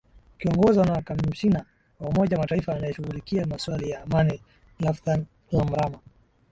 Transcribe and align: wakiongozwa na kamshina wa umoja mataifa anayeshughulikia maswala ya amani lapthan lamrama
wakiongozwa 0.33 0.85
na 0.85 1.01
kamshina 1.01 1.65
wa 1.99 2.07
umoja 2.09 2.37
mataifa 2.37 2.73
anayeshughulikia 2.75 3.45
maswala 3.45 3.87
ya 3.87 4.01
amani 4.03 4.41
lapthan 4.79 5.25
lamrama 5.51 5.99